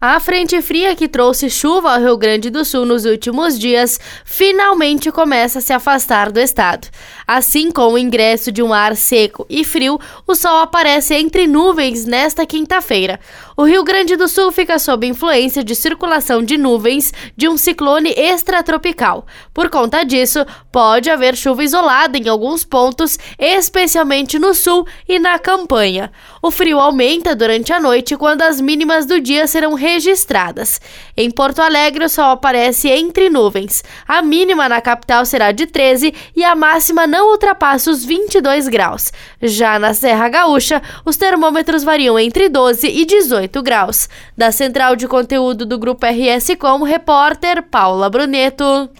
[0.00, 5.10] A frente fria que trouxe chuva ao Rio Grande do Sul nos últimos dias finalmente
[5.10, 6.86] começa a se afastar do estado.
[7.26, 12.06] Assim, com o ingresso de um ar seco e frio, o sol aparece entre nuvens
[12.06, 13.18] nesta quinta-feira.
[13.56, 18.14] O Rio Grande do Sul fica sob influência de circulação de nuvens de um ciclone
[18.16, 19.26] extratropical.
[19.52, 25.40] Por conta disso, pode haver chuva isolada em alguns pontos, especialmente no sul e na
[25.40, 26.12] campanha.
[26.40, 30.80] O frio aumenta durante a noite quando as mínimas do dia serão registradas.
[31.16, 33.82] Em Porto Alegre, o sol aparece entre nuvens.
[34.06, 39.12] A mínima na capital será de 13 e a máxima não ultrapassa os 22 graus.
[39.40, 44.08] Já na Serra Gaúcha, os termômetros variam entre 12 e 18 graus.
[44.36, 48.90] Da central de conteúdo do Grupo RS Com, repórter Paula Bruneto.